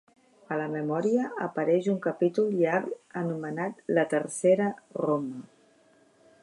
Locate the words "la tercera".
3.99-4.73